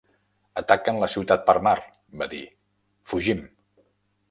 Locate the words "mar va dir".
1.69-2.41